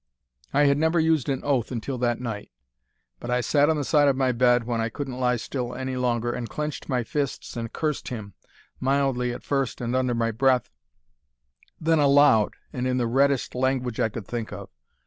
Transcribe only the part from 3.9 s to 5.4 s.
of my bed, when I couldn't lie